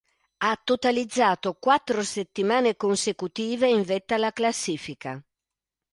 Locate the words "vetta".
3.83-4.15